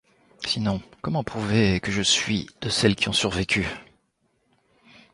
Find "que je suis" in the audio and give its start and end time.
1.79-2.47